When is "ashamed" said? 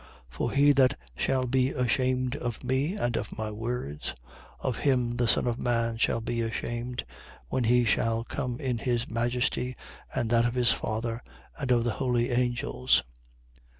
1.69-2.35, 6.41-7.05